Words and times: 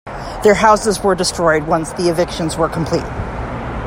Their 0.43 0.55
houses 0.55 1.03
were 1.03 1.13
destroyed 1.13 1.67
once 1.67 1.91
the 1.93 2.09
evictions 2.09 2.57
were 2.57 2.67
complete. 2.67 3.05